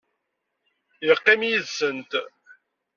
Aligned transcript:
Yeqqim 1.07 1.41
yid-sent. 1.47 2.11